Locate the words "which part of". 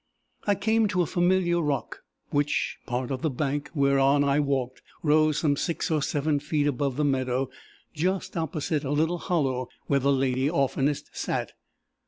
2.31-3.21